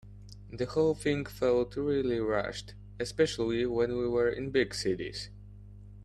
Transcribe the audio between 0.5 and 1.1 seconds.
whole